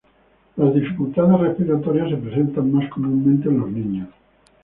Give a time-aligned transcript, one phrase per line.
[0.55, 4.07] Las dificultades respiratorias se presentan más comúnmente en los niños.